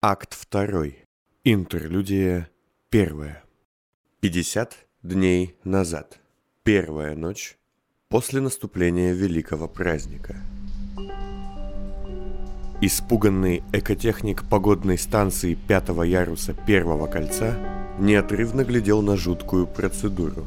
[0.00, 1.04] Акт второй.
[1.42, 2.48] Интерлюдия
[2.88, 3.42] первая.
[4.20, 6.20] 50 дней назад.
[6.62, 7.58] Первая ночь
[8.08, 10.36] после наступления великого праздника.
[12.80, 17.58] Испуганный экотехник погодной станции пятого яруса первого кольца
[17.98, 20.46] неотрывно глядел на жуткую процедуру.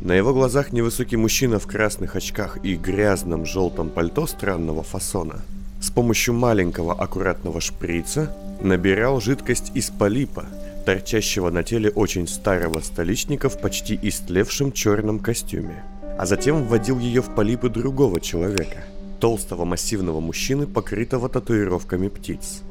[0.00, 5.42] На его глазах невысокий мужчина в красных очках и грязном желтом пальто странного фасона
[5.80, 10.46] с помощью маленького аккуратного шприца набирал жидкость из полипа,
[10.84, 15.82] торчащего на теле очень старого столичника в почти истлевшем черном костюме,
[16.18, 18.84] а затем вводил ее в полипы другого человека,
[19.20, 22.62] толстого массивного мужчины, покрытого татуировками птиц.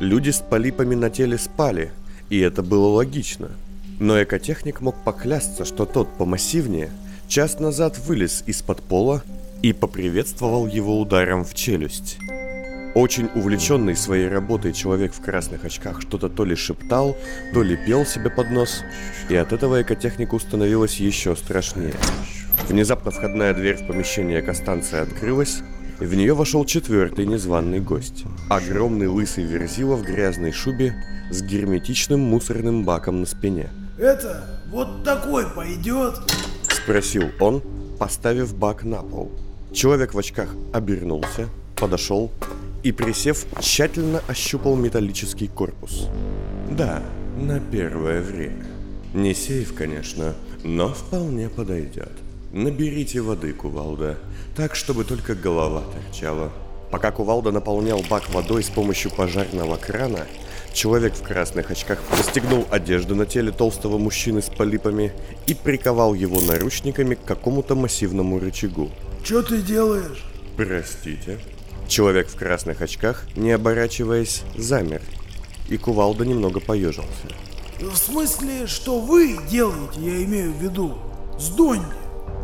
[0.00, 1.90] Люди с полипами на теле спали,
[2.30, 3.50] и это было логично–
[3.98, 6.90] но экотехник мог поклясться, что тот помассивнее
[7.28, 9.22] час назад вылез из-под пола
[9.62, 12.18] и поприветствовал его ударом в челюсть.
[12.98, 17.16] Очень увлеченный своей работой человек в красных очках что-то то ли шептал,
[17.54, 18.82] то ли пел себе под нос,
[19.28, 21.94] и от этого экотехнику становилось еще страшнее.
[22.68, 25.60] Внезапно входная дверь в помещение экостанции открылась,
[26.00, 28.24] и в нее вошел четвертый незваный гость.
[28.50, 30.92] Огромный лысый верзила в грязной шубе
[31.30, 36.16] с герметичным мусорным баком на спине– это вот такой пойдет?
[36.68, 37.62] Спросил он,
[37.96, 39.30] поставив бак на пол.
[39.72, 42.32] Человек в очках обернулся, подошел
[42.88, 46.08] и, присев, тщательно ощупал металлический корпус.
[46.70, 47.02] Да,
[47.36, 48.64] на первое время.
[49.12, 52.12] Не сейф, конечно, но вполне подойдет.
[52.50, 54.16] Наберите воды, кувалда,
[54.56, 56.50] так, чтобы только голова торчала.
[56.90, 60.26] Пока кувалда наполнял бак водой с помощью пожарного крана,
[60.74, 65.12] Человек в красных очках застегнул одежду на теле толстого мужчины с полипами
[65.46, 68.90] и приковал его наручниками к какому-то массивному рычагу.
[69.24, 70.22] Что ты делаешь?
[70.56, 71.38] Простите.
[71.88, 75.00] Человек в красных очках, не оборачиваясь, замер.
[75.68, 77.28] И кувалда немного поежился.
[77.80, 80.98] В смысле, что вы делаете, я имею в виду,
[81.38, 81.82] с Донни?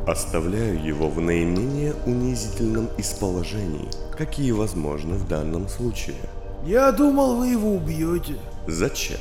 [0.07, 6.17] Оставляю его в наименее унизительном из положений, какие возможны в данном случае.
[6.65, 8.37] Я думал, вы его убьете.
[8.67, 9.19] Зачем?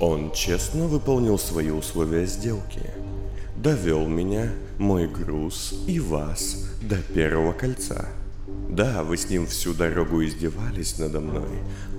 [0.00, 2.90] Он честно выполнил свои условия сделки.
[3.56, 8.08] Довел меня, мой груз и вас до первого кольца.
[8.68, 11.58] Да, вы с ним всю дорогу издевались надо мной,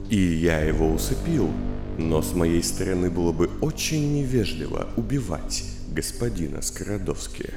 [0.10, 1.50] и я его усыпил,
[1.98, 7.54] но с моей стороны было бы очень невежливо убивать господина Скородовски.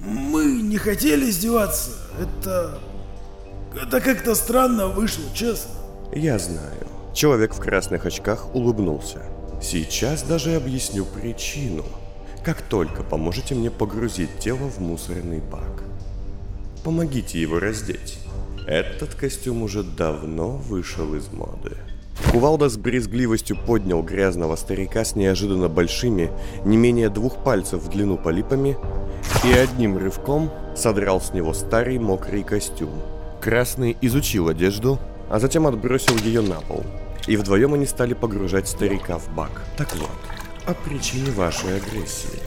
[0.00, 1.92] Мы не хотели издеваться.
[2.20, 2.78] Это...
[3.80, 5.70] Это как-то странно вышло, честно.
[6.14, 6.86] Я знаю.
[7.14, 9.22] Человек в красных очках улыбнулся.
[9.62, 11.84] Сейчас даже объясню причину.
[12.44, 15.82] Как только поможете мне погрузить тело в мусорный бак.
[16.82, 18.18] Помогите его раздеть.
[18.68, 21.74] Этот костюм уже давно вышел из моды.
[22.30, 26.30] Кувалда с брезгливостью поднял грязного старика с неожиданно большими,
[26.66, 28.76] не менее двух пальцев в длину полипами
[29.42, 32.90] и одним рывком содрал с него старый мокрый костюм.
[33.40, 34.98] Красный изучил одежду,
[35.30, 36.84] а затем отбросил ее на пол.
[37.26, 39.62] И вдвоем они стали погружать старика в бак.
[39.78, 40.10] Так вот,
[40.66, 42.42] о причине вашей агрессии.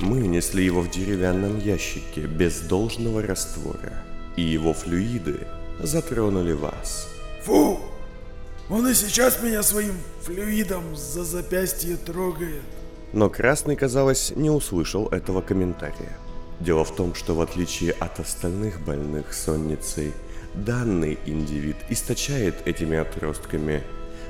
[0.00, 3.92] Мы несли его в деревянном ящике без должного раствора,
[4.36, 5.46] и его флюиды
[5.80, 7.08] затронули вас.
[7.44, 7.78] Фу!
[8.70, 12.62] Он и сейчас меня своим флюидом за запястье трогает.
[13.12, 16.16] Но Красный, казалось, не услышал этого комментария.
[16.60, 20.12] Дело в том, что в отличие от остальных больных сонницей,
[20.54, 23.82] Данный индивид источает этими отростками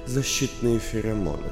[0.06, 1.50] защитные феромоны,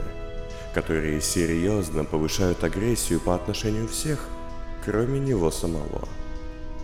[0.72, 4.26] которые серьезно повышают агрессию по отношению всех,
[4.84, 6.08] кроме него самого.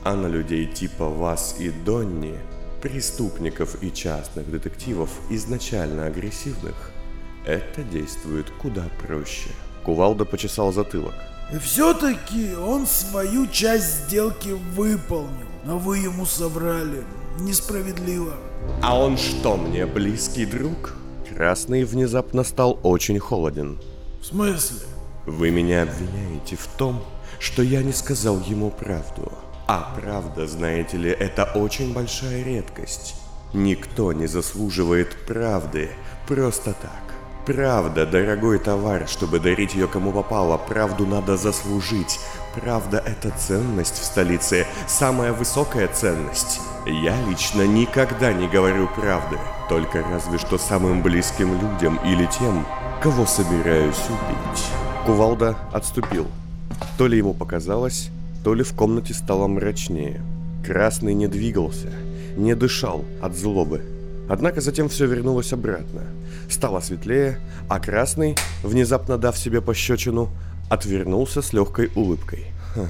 [0.09, 2.39] А на людей типа вас и Донни,
[2.81, 6.93] преступников и частных детективов изначально агрессивных,
[7.45, 9.51] это действует куда проще.
[9.85, 11.13] Кувалда почесал затылок.
[11.53, 17.05] И все-таки он свою часть сделки выполнил, но вы ему соврали
[17.41, 18.33] несправедливо.
[18.83, 20.95] А он что, мне близкий друг?
[21.29, 23.79] Красный внезапно стал очень холоден.
[24.23, 24.79] В смысле?
[25.27, 27.05] Вы меня обвиняете в том,
[27.39, 29.31] что я не сказал ему правду.
[29.69, 33.15] А правда, знаете ли, это очень большая редкость.
[33.53, 35.91] Никто не заслуживает правды
[36.27, 37.03] просто так.
[37.45, 42.19] Правда– дорогой товар, чтобы дарить ее кому попало, правду надо заслужить.
[42.55, 46.63] Правда– это ценность в столице, самая высокая ценность.
[46.87, 49.37] Я лично никогда не говорю правды,
[49.69, 52.67] только разве что самым близким людям или тем,
[53.03, 54.65] кого собираюсь убить.
[55.05, 56.27] Кувалда отступил.
[56.97, 58.11] То ли ему показалось,
[58.49, 60.23] то ли в комнате стало мрачнее.
[60.65, 61.93] Красный не двигался,
[62.35, 63.83] не дышал от злобы.
[64.27, 66.01] Однако затем все вернулось обратно.
[66.49, 70.31] Стало светлее, а красный, внезапно дав себе пощечину,
[70.71, 72.47] отвернулся с легкой улыбкой.
[72.73, 72.87] Ха.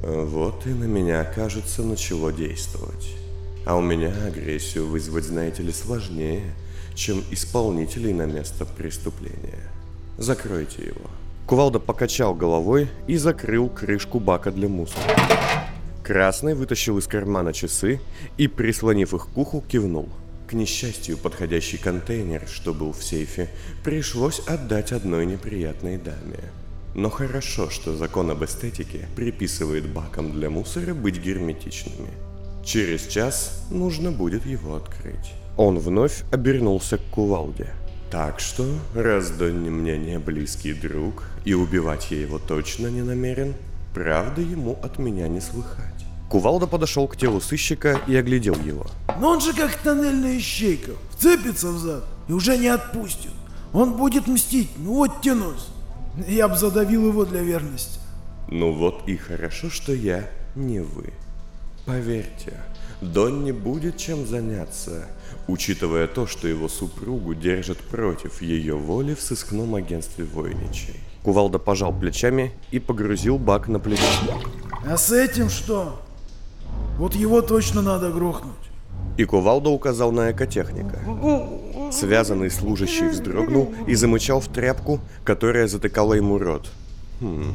[0.00, 3.14] Вот и на меня, кажется, начало действовать.
[3.66, 6.54] А у меня агрессию вызвать, знаете ли, сложнее,
[6.94, 9.70] чем исполнителей на место преступления.
[10.16, 11.10] Закройте его.
[11.46, 15.04] Кувалда покачал головой и закрыл крышку бака для мусора.
[16.02, 18.00] Красный вытащил из кармана часы
[18.36, 20.08] и, прислонив их к уху, кивнул.
[20.48, 23.48] К несчастью, подходящий контейнер, что был в сейфе,
[23.84, 26.40] пришлось отдать одной неприятной даме.
[26.96, 32.10] Но хорошо, что закон об эстетике приписывает бакам для мусора быть герметичными.
[32.64, 35.32] Через час нужно будет его открыть.
[35.56, 37.68] Он вновь обернулся к кувалде.
[38.10, 38.64] Так что,
[38.94, 43.54] раз Донни мне не близкий друг, и убивать я его точно не намерен,
[43.94, 46.06] правда ему от меня не слыхать.
[46.28, 48.86] Кувалда подошел к телу сыщика и оглядел его.
[49.20, 50.92] Но он же как тоннельная ищейка.
[51.10, 53.30] Вцепится в зад и уже не отпустит.
[53.72, 55.68] Он будет мстить, ну вот тянусь.
[56.26, 58.00] Я бы задавил его для верности.
[58.48, 61.12] Ну вот и хорошо, что я не вы.
[61.86, 62.54] Поверьте,
[63.00, 65.06] Донни будет чем заняться,
[65.46, 71.00] учитывая то, что его супругу держат против ее воли в сыскном агентстве Войничей.
[71.22, 74.02] Кувалда пожал плечами и погрузил бак на плечо.
[74.84, 76.00] А с этим что?
[76.98, 78.54] Вот его точно надо грохнуть.
[79.16, 80.98] И Кувалда указал на экотехника.
[81.92, 86.68] Связанный служащий вздрогнул и замычал в тряпку, которая затыкала ему рот.
[87.20, 87.54] Хм.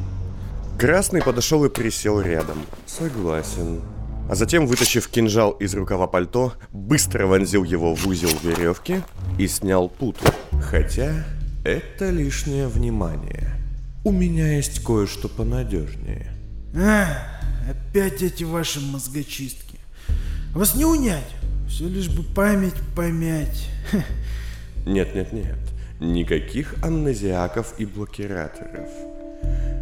[0.78, 2.58] Красный подошел и присел рядом.
[2.86, 3.82] Согласен.
[4.32, 9.02] А затем, вытащив кинжал из рукава пальто, быстро вонзил его в узел веревки
[9.38, 10.24] и снял путу.
[10.52, 11.26] Хотя
[11.66, 13.50] это лишнее внимание.
[14.04, 16.28] У меня есть кое-что понадежнее.
[16.74, 17.08] А,
[17.68, 19.78] опять эти ваши мозгочистки.
[20.54, 21.28] Вас не унять.
[21.68, 23.68] Все лишь бы память помять.
[24.86, 25.58] Нет-нет-нет.
[26.00, 28.88] Никаких амнезиаков и блокираторов.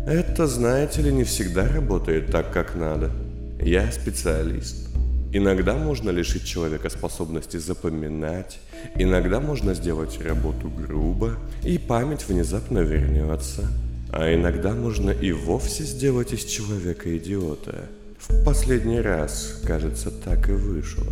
[0.08, 3.12] Это, знаете ли, не всегда работает так, как надо.
[3.62, 4.88] Я специалист.
[5.32, 8.58] Иногда можно лишить человека способности запоминать,
[8.96, 13.68] иногда можно сделать работу грубо, и память внезапно вернется.
[14.12, 17.88] А иногда можно и вовсе сделать из человека идиота.
[18.18, 21.06] В последний раз, кажется, так и вышло.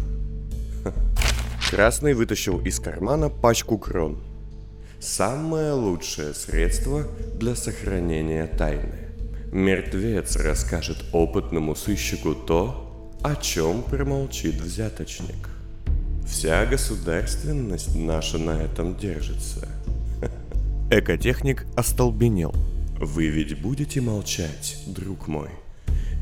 [1.70, 4.18] Красный вытащил из кармана пачку крон.
[5.00, 7.06] Самое лучшее средство
[7.38, 9.07] для сохранения тайны.
[9.52, 15.48] Мертвец расскажет опытному сыщику то, о чем промолчит взяточник.
[16.26, 19.68] Вся государственность наша на этом держится.
[20.90, 22.54] Экотехник остолбенел–
[23.00, 25.50] вы ведь будете молчать, друг мой.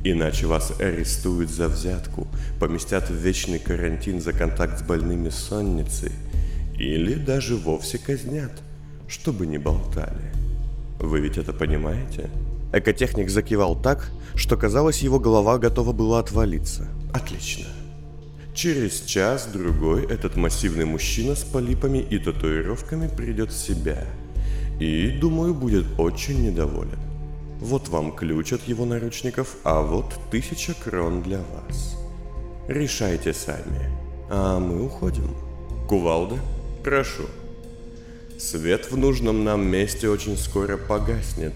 [0.05, 2.29] Иначе вас арестуют за взятку,
[2.61, 6.13] поместят в вечный карантин за контакт с больными сонницей
[6.79, 8.53] или даже вовсе казнят,
[9.09, 10.33] чтобы не болтали.
[11.01, 12.29] Вы ведь это понимаете?
[12.77, 16.89] Экотехник закивал так, что казалось, его голова готова была отвалиться.
[17.13, 17.67] Отлично.
[18.55, 24.05] Через час-другой этот массивный мужчина с полипами и татуировками придет в себя–
[24.79, 26.99] и, думаю, будет очень недоволен.
[27.61, 31.97] Вот вам ключ от его наручников, а вот тысяча крон для вас.
[32.69, 33.91] Решайте сами,
[34.29, 35.35] а мы уходим.
[35.89, 36.37] Кувалда,
[36.85, 37.25] прошу.
[38.39, 41.55] Свет в нужном нам месте очень скоро погаснет.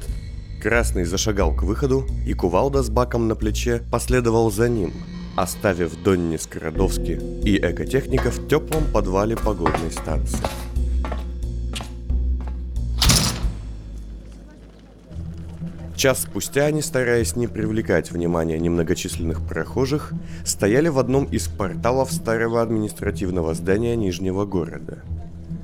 [0.60, 4.92] Красный зашагал к выходу, и Кувалда с баком на плече последовал за ним,
[5.34, 10.38] оставив Донни Скородовски и экотехника в теплом подвале погодной станции.
[15.96, 20.12] Час спустя они, стараясь не привлекать внимания немногочисленных прохожих,
[20.44, 24.98] стояли в одном из порталов старого административного здания Нижнего города.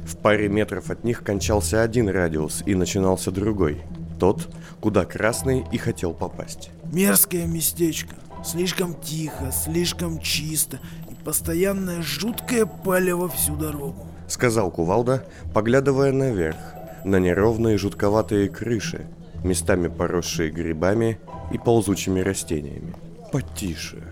[0.07, 3.83] В паре метров от них кончался один радиус и начинался другой,
[4.19, 4.49] тот,
[4.81, 6.71] куда Красный и хотел попасть.
[6.93, 8.15] Мерзкое местечко.
[8.45, 10.79] Слишком тихо, слишком чисто
[11.11, 14.07] и постоянное жуткое палево всю дорогу.
[14.29, 16.57] Сказал Кувалда, поглядывая наверх,
[17.05, 19.07] на неровные жутковатые крыши,
[19.43, 21.19] местами поросшие грибами
[21.53, 22.95] и ползучими растениями.
[23.33, 24.03] Потише.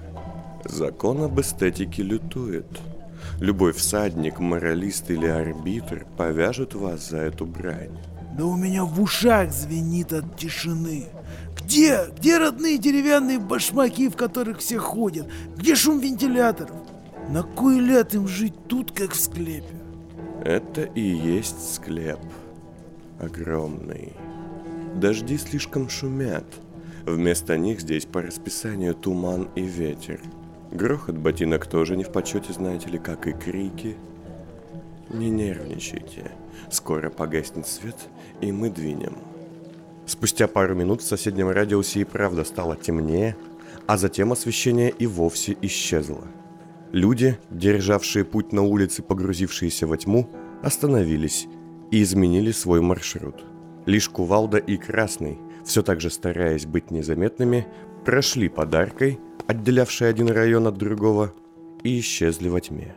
[0.65, 2.67] Закон об эстетике лютует.
[3.41, 7.99] Любой всадник, моралист или арбитр повяжет вас за эту брань.
[8.37, 11.07] Да у меня в ушах звенит от тишины.
[11.57, 12.07] Где?
[12.17, 15.29] Где родные деревянные башмаки, в которых все ходят?
[15.57, 16.77] Где шум вентиляторов?
[17.29, 19.77] На кой ляд им жить тут, как в склепе?
[20.45, 22.19] Это и есть склеп.
[23.21, 24.13] Огромный.
[24.97, 26.45] Дожди слишком шумят.
[27.07, 30.21] Вместо них здесь по расписанию туман и ветер.
[30.73, 33.97] Грохот ботинок тоже не в почете, знаете ли, как и крики.
[35.11, 36.33] Не нервничайте.
[36.71, 37.97] Скоро погаснет свет,
[38.41, 39.17] и мы двинем.
[40.07, 43.37] Спустя пару минут в соседнем радиусе и правда стало темнее,
[43.87, 46.27] а затем освещение и вовсе исчезло.
[46.93, 50.29] Люди, державшие путь на улице, погрузившиеся во тьму,
[50.63, 51.47] остановились
[51.91, 53.45] и изменили свой маршрут.
[53.87, 57.67] Лишь Кувалда и Красный, все так же стараясь быть незаметными,
[58.05, 61.35] прошли подаркой, отделявшей один район от другого,
[61.83, 62.95] и исчезли во тьме.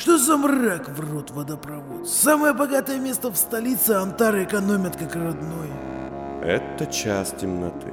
[0.00, 2.08] Что за мрак в рот водопровод?
[2.08, 6.40] Самое богатое место в столице Антары экономят как родное.
[6.42, 7.92] Это час темноты.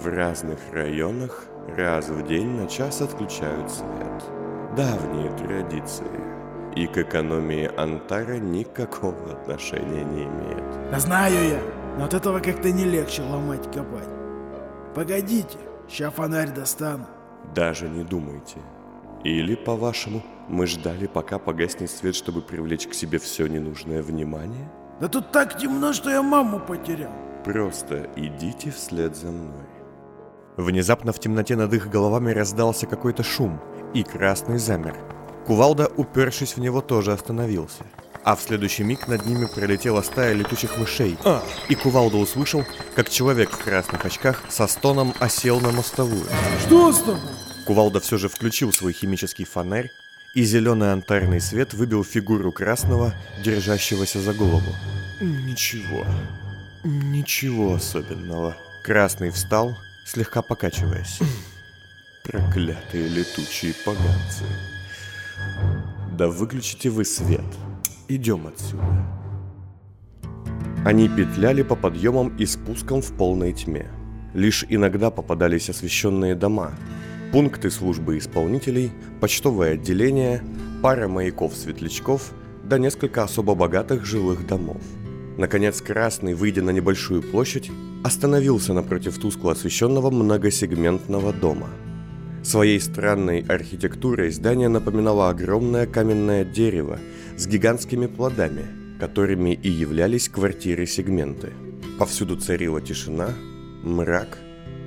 [0.00, 1.44] В разных районах
[1.76, 4.24] раз в день на час отключают свет.
[4.78, 6.06] Давние традиции.
[6.74, 10.90] И к экономии Антара никакого отношения не имеет.
[10.90, 11.60] Да знаю я,
[11.98, 14.08] но от этого как-то не легче ломать копать.
[14.94, 17.04] Погодите, ща фонарь достану.
[17.54, 18.56] Даже не думайте.
[19.24, 24.68] Или, по-вашему, мы ждали, пока погаснет свет, чтобы привлечь к себе все ненужное внимание?
[25.00, 27.12] Да тут так темно, что я маму потерял.
[27.44, 29.66] Просто идите вслед за мной.
[30.56, 33.60] Внезапно в темноте над их головами раздался какой-то шум,
[33.94, 34.96] и Красный замер.
[35.46, 37.84] Кувалда, упершись в него, тоже остановился.
[38.24, 41.16] А в следующий миг над ними пролетела стая летучих мышей.
[41.24, 41.42] А.
[41.68, 42.64] И Кувалда услышал,
[42.94, 46.24] как человек в красных очках со стоном осел на мостовую.
[46.64, 47.20] Что с тобой?
[47.64, 49.90] Кувалда все же включил свой химический фонарь,
[50.34, 53.14] и зеленый антарный свет выбил фигуру красного,
[53.44, 54.74] держащегося за голову.
[55.20, 56.04] Ничего.
[56.84, 58.56] Ничего особенного.
[58.84, 59.76] Красный встал,
[60.06, 61.20] слегка покачиваясь.
[62.24, 64.44] Проклятые летучие поганцы.
[66.16, 67.44] Да выключите вы свет.
[68.08, 68.84] Идем отсюда.
[70.84, 73.88] Они петляли по подъемам и спускам в полной тьме.
[74.34, 76.72] Лишь иногда попадались освещенные дома,
[77.32, 80.42] пункты службы исполнителей, почтовое отделение,
[80.82, 84.82] пара маяков-светлячков да несколько особо богатых жилых домов.
[85.38, 87.70] Наконец Красный, выйдя на небольшую площадь,
[88.04, 91.68] остановился напротив тускло освещенного многосегментного дома.
[92.44, 96.98] Своей странной архитектурой здание напоминало огромное каменное дерево
[97.36, 101.52] с гигантскими плодами, которыми и являлись квартиры-сегменты.
[101.98, 103.30] Повсюду царила тишина,
[103.82, 104.38] мрак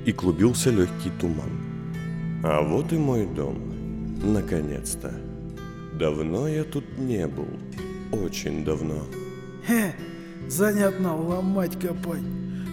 [0.04, 1.50] и клубился легкий туман.
[2.48, 3.58] А вот и мой дом.
[4.22, 5.12] Наконец-то.
[5.98, 7.48] Давно я тут не был.
[8.12, 9.02] Очень давно.
[9.66, 9.96] Хе,
[10.46, 12.22] занятно ломать копать.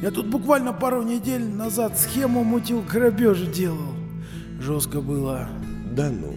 [0.04, 3.96] Я тут буквально пару недель назад схему мутил, грабеж делал.
[4.60, 5.50] Жестко было.
[5.92, 6.36] Да ну.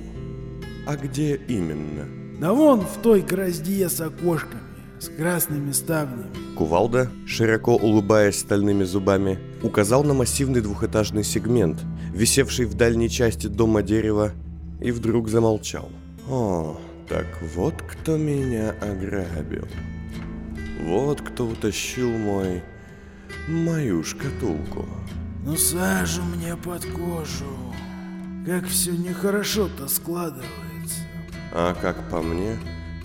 [0.87, 2.07] А где именно?
[2.41, 4.63] Да вон в той гроздье с окошками,
[4.99, 6.31] с красными ставнями.
[6.57, 11.83] Кувалда, широко улыбаясь стальными зубами, указал на массивный двухэтажный сегмент,
[12.13, 14.33] висевший в дальней части дома дерева,
[14.81, 15.91] и вдруг замолчал.
[16.29, 19.67] О, так вот кто меня ограбил.
[20.85, 22.63] Вот кто утащил мой...
[23.49, 24.87] мою шкатулку.
[25.45, 27.47] Ну сажу мне под кожу.
[28.45, 31.01] Как все нехорошо-то складывается.
[31.53, 32.57] А как по мне,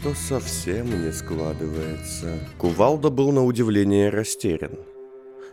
[0.03, 2.39] то совсем не складывается.
[2.57, 4.71] Кувалда был на удивление растерян.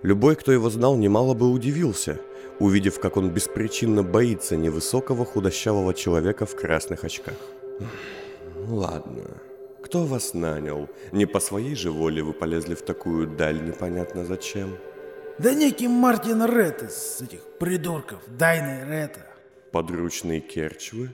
[0.02, 2.20] Любой, кто его знал, немало бы удивился,
[2.60, 7.34] увидев, как он беспричинно боится невысокого худощавого человека в красных очках.
[8.68, 9.24] Ладно,
[9.82, 10.88] кто вас нанял?
[11.12, 14.76] Не по своей же воле вы полезли в такую даль непонятно зачем?
[15.38, 19.20] Да некий Мартин Ред из этих придурков, Дайны Рета.
[19.72, 21.10] Подручный Керчвы?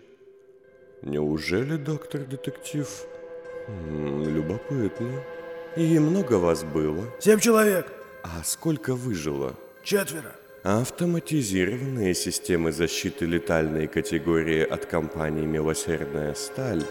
[1.02, 2.88] Неужели доктор-детектив?
[3.68, 5.20] М, Любопытно.
[5.76, 7.04] И много вас было?
[7.20, 7.92] Семь человек,
[8.24, 9.54] А сколько выжило?
[9.82, 10.32] четверо.
[10.62, 16.82] Автоматизированные системы защиты летальной категории от компании «Милосердная сталь»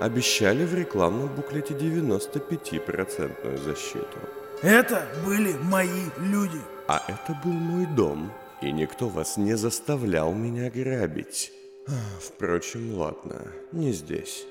[0.00, 4.18] обещали в рекламном буклете 95% защиту.
[4.62, 6.58] Это были мои люди.
[6.88, 8.32] А это был мой дом,
[8.62, 11.52] и никто вас не заставлял меня грабить.
[11.88, 14.46] А, Впрочем, ладно, не здесь.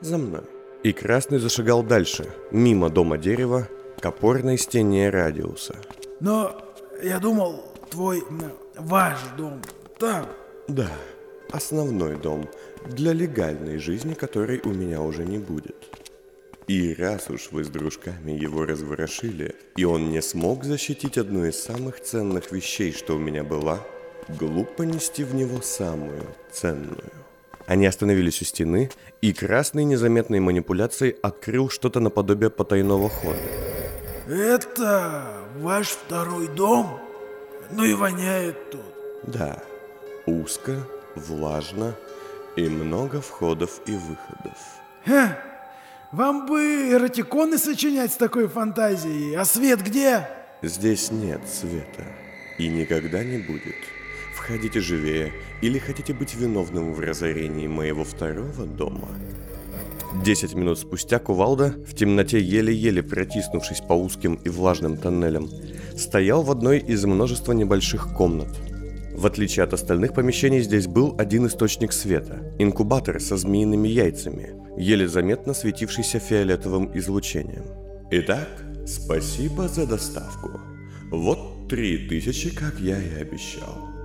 [0.00, 0.42] За мной.
[0.82, 3.68] И Красный зашагал дальше, мимо дома дерева,
[4.00, 5.76] к опорной стене радиуса.
[6.20, 6.56] Но
[7.02, 8.22] я думал, твой,
[8.76, 9.62] ваш дом
[9.98, 10.26] там.
[10.68, 10.90] Да,
[11.50, 12.48] основной дом
[12.86, 15.76] для легальной жизни, которой у меня уже не будет.
[16.66, 21.62] И раз уж вы с дружками его разворошили, и он не смог защитить одну из
[21.62, 23.78] самых ценных вещей, что у меня была,
[24.28, 27.12] глупо нести в него самую ценную.
[27.66, 28.90] Они остановились у стены,
[29.22, 33.38] и Красный незаметной манипуляцией открыл что-то наподобие потайного хода.
[34.28, 35.24] Это
[35.58, 37.00] ваш второй дом?
[37.70, 38.82] Ну и воняет тут.
[39.24, 39.62] Да,
[40.26, 41.94] узко, влажно
[42.56, 44.58] И много входов и выходов.
[45.04, 45.38] Ха,
[46.10, 50.28] вам бы эротиконы сочинять с такой фантазией, а свет где?
[50.62, 52.04] Здесь нет света.
[52.58, 53.76] И никогда не будет.
[54.34, 59.08] Входите живее, или хотите быть виновным в разорении моего второго дома?
[60.24, 65.48] Десять минут спустя Кувалда, в темноте еле-еле протиснувшись по узким и влажным тоннелям,
[65.96, 68.48] стоял в одной из множества небольших комнат.
[69.14, 75.08] В отличие от остальных помещений, здесь был один источник света– инкубатор со змеиными яйцами, еле
[75.08, 77.64] заметно светившийся фиолетовым излучением.
[78.10, 78.48] Итак,
[78.86, 80.60] спасибо за доставку.
[81.10, 83.95] Вот три тысячи, как я и обещал.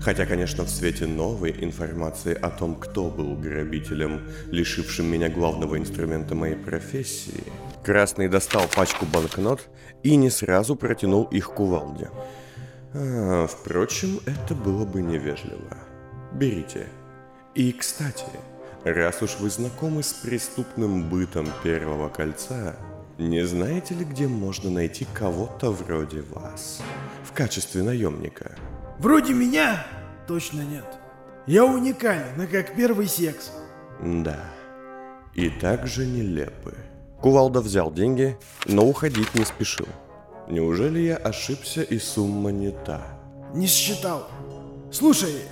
[0.00, 6.34] Хотя, конечно, в свете новой информации о том, кто был грабителем, лишившим меня главного инструмента
[6.34, 7.44] моей профессии,
[7.86, 9.68] Красный достал пачку банкнот
[10.02, 12.10] и не сразу протянул их кувалде.
[12.92, 15.78] А, впрочем, это было бы невежливо.
[16.32, 16.88] Берите.
[17.54, 18.24] И, кстати,
[18.82, 22.74] раз уж вы знакомы с преступным бытом Первого Кольца,
[23.18, 26.82] не знаете ли, где можно найти кого-то вроде вас
[27.24, 28.56] в качестве наемника?
[28.98, 29.86] Вроде меня
[30.26, 30.86] точно нет.
[31.46, 33.52] Я уникален, и как первый секс.
[34.00, 34.40] Да.
[35.34, 36.74] И также нелепы.
[37.20, 38.36] Кувалда взял деньги,
[38.66, 39.86] но уходить не спешил.
[40.48, 43.02] Неужели я ошибся и сумма не та?
[43.54, 44.28] Не считал.
[44.90, 45.42] Слушай,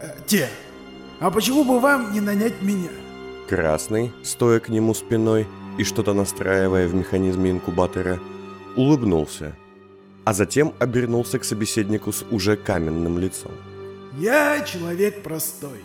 [0.00, 0.48] э, те,
[1.20, 2.90] а почему бы вам не нанять меня?
[3.48, 5.46] Красный, стоя к нему спиной
[5.78, 8.18] и что-то настраивая в механизме инкубатора,
[8.76, 9.54] улыбнулся,
[10.24, 13.52] а затем обернулся к собеседнику с уже каменным лицом.
[14.18, 15.80] Я человек простой.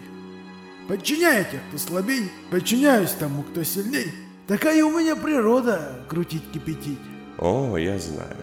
[0.87, 4.11] Подчиняю тех, кто слабей, подчиняюсь тому, кто сильней.
[4.47, 6.99] Такая у меня природа крутить-кипятить.
[7.37, 8.37] О, я знаю.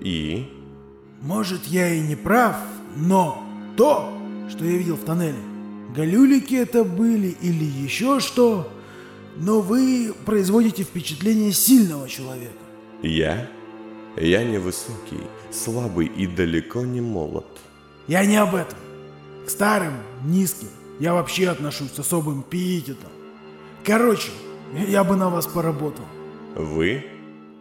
[0.00, 0.50] И?
[1.20, 2.56] Может, я и не прав,
[2.96, 3.42] но
[3.76, 4.16] то,
[4.48, 5.36] что я видел в тоннеле,
[5.94, 8.70] галюлики это были или еще что,
[9.36, 12.52] но вы производите впечатление сильного человека.
[13.02, 13.48] Я?
[14.16, 17.46] Я невысокий, слабый и далеко не молод.
[18.06, 18.78] Я не об этом.
[19.46, 19.92] К старым,
[20.24, 23.10] низким я вообще отношусь с особым пиететом.
[23.84, 24.30] Короче,
[24.88, 26.06] я бы на вас поработал.
[26.54, 27.04] Вы?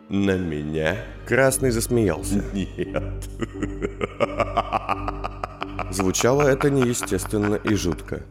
[0.08, 0.98] На меня?
[1.28, 2.44] Красный засмеялся.
[2.54, 3.26] Нет.
[5.92, 8.24] Звучало это неестественно и жутко.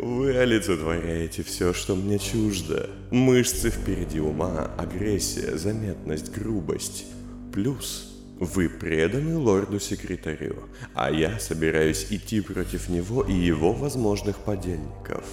[0.00, 2.88] Вы олицетворяете все, что мне чуждо.
[3.10, 7.04] Мышцы впереди ума, агрессия, заметность, грубость.
[7.52, 8.08] Плюс
[8.38, 15.24] вы преданы лорду-секретарю, а я собираюсь идти против него и его возможных подельников.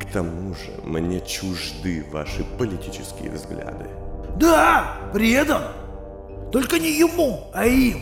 [0.00, 3.84] К тому же мне чужды ваши политические взгляды.
[4.36, 5.64] Да, предан.
[6.50, 8.00] Только не ему, а им.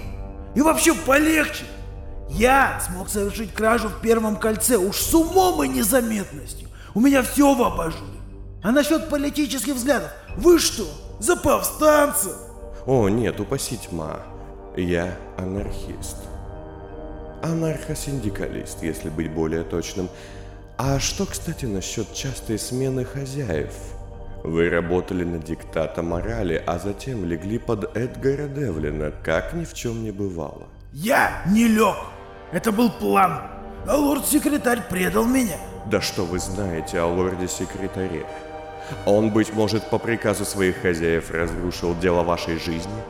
[0.54, 1.64] И вообще полегче.
[2.30, 6.68] Я смог совершить кражу в первом кольце уж с умом и незаметностью.
[6.94, 8.20] У меня все в абажуре.
[8.62, 10.86] А насчет политических взглядов, вы что,
[11.20, 12.36] за повстанцев?
[12.86, 14.20] О, нет, упаси тьма.
[14.76, 16.16] Я анархист.
[17.42, 20.08] Анархосиндикалист, если быть более точным.
[20.78, 23.72] А что, кстати, насчет частой смены хозяев?
[24.42, 30.02] Вы работали на диктата морали, а затем легли под Эдгара Девлина, как ни в чем
[30.02, 30.64] не бывало.
[30.92, 31.96] Я не лег.
[32.52, 33.40] Это был план.
[33.88, 35.56] А лорд-секретарь предал меня.
[35.86, 38.26] Да что вы знаете о лорде-секретаре?
[39.04, 43.02] Он, быть может, по приказу своих хозяев разрушил дело вашей жизни?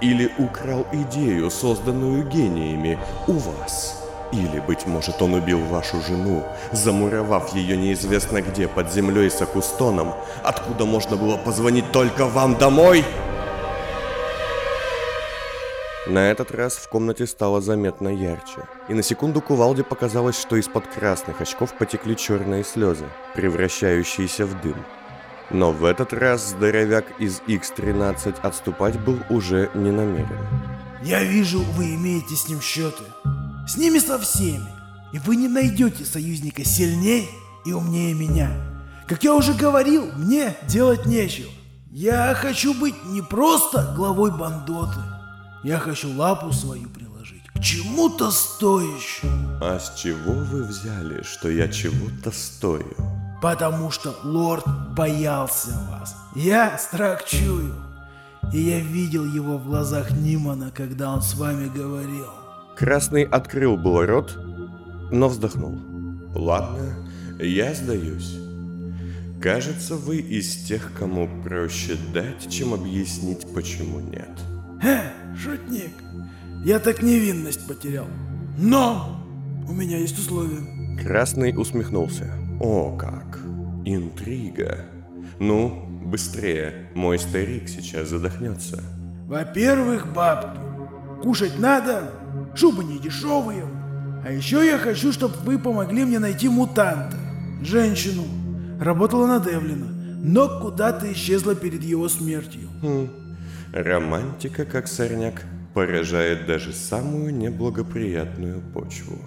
[0.00, 3.98] Или украл идею, созданную гениями у вас?
[4.32, 10.14] Или, быть может, он убил вашу жену, замуровав ее неизвестно где под землей с Акустоном,
[10.42, 13.04] откуда можно было позвонить только вам домой?
[16.08, 20.88] На этот раз в комнате стало заметно ярче, и на секунду Кувалде показалось, что из-под
[20.88, 23.04] красных очков потекли черные слезы,
[23.36, 24.84] превращающиеся в дым.
[25.50, 30.38] Но в этот раз здоровяк из X-13 отступать был уже не намерен.
[31.04, 33.04] Я вижу, вы имеете с ним счеты.
[33.68, 34.66] С ними со всеми.
[35.12, 37.28] И вы не найдете союзника сильнее
[37.64, 38.50] и умнее меня.
[39.06, 41.50] Как я уже говорил, мне делать нечего.
[41.92, 44.98] Я хочу быть не просто главой бандоты.
[45.64, 49.58] Я хочу лапу свою приложить к чему-то стоящему.
[49.60, 52.96] А с чего вы взяли, что я чего-то стою?
[53.40, 54.64] Потому что лорд
[54.96, 56.16] боялся вас.
[56.34, 57.74] Я страх чую.
[58.52, 62.26] И я видел его в глазах Нимана, когда он с вами говорил.
[62.76, 64.36] Красный открыл был рот,
[65.12, 65.78] но вздохнул.
[66.34, 68.36] Ладно, я сдаюсь.
[69.40, 74.30] Кажется, вы из тех, кому проще дать, чем объяснить, почему нет.
[74.82, 75.92] Хе, шутник.
[76.64, 78.06] Я так невинность потерял.
[78.58, 79.24] Но
[79.68, 80.60] у меня есть условия.
[81.02, 82.30] Красный усмехнулся.
[82.60, 83.40] О, как!
[83.84, 84.86] Интрига.
[85.40, 88.82] Ну, быстрее, мой старик сейчас задохнется.
[89.26, 90.60] Во-первых, бабки.
[91.22, 92.12] Кушать надо,
[92.54, 93.64] шубы не дешевые.
[94.24, 97.16] А еще я хочу, чтобы вы помогли мне найти мутанта.
[97.62, 98.24] Женщину.
[98.80, 99.86] Работала на Девлина,
[100.22, 102.68] но куда-то исчезла перед его смертью.
[102.82, 103.08] Хм.
[103.72, 109.18] Романтика, как сорняк, поражает даже самую неблагоприятную почву.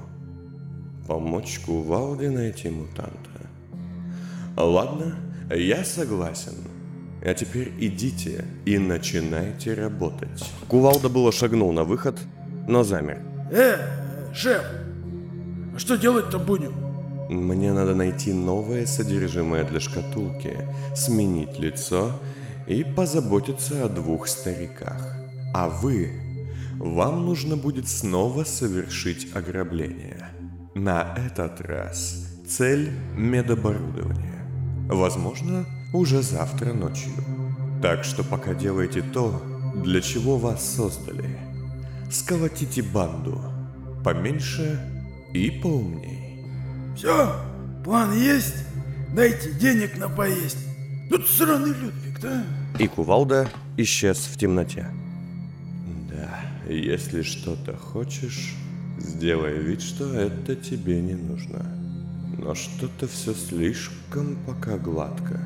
[1.07, 3.31] Помочь Кувалде найти мутанта.
[4.55, 5.15] Ладно,
[5.49, 6.53] я согласен.
[7.23, 10.43] А теперь идите и начинайте работать.
[10.67, 12.19] Кувалда было шагнул на выход,
[12.67, 13.17] но замер.
[13.51, 13.77] Э,
[14.31, 14.63] шеф,
[15.75, 16.73] а что делать-то будем?
[17.29, 20.55] Мне надо найти новое содержимое для шкатулки,
[20.95, 22.11] сменить лицо
[22.67, 25.15] и позаботиться о двух стариках.
[25.53, 26.11] А вы,
[26.77, 30.29] вам нужно будет снова совершить ограбление.
[30.73, 34.45] На этот раз цель– медоборудование.
[34.89, 37.13] Возможно, уже завтра ночью.
[37.81, 39.41] Так что пока делайте то,
[39.75, 41.39] для чего вас создали.
[42.11, 43.41] Сколотите банду.
[44.03, 44.79] Поменьше
[45.33, 46.45] и поумней.
[46.95, 47.35] Все,
[47.83, 48.55] план есть?
[49.15, 50.57] Дайте денег на поесть.
[51.09, 52.04] Тут сраный Людвиг, да?
[52.79, 54.87] И кувалда исчез в темноте.
[56.09, 58.55] Да, если что-то хочешь,
[58.99, 61.65] сделай вид, что это тебе не нужно.
[62.37, 65.39] Но что-то все слишком пока гладко.